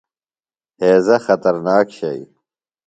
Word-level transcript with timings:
ہیضہ 0.79 1.17
خطرناک 1.25 1.87
شئی۔ 1.97 2.21